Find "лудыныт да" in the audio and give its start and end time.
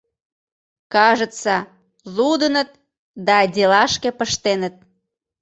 2.15-3.37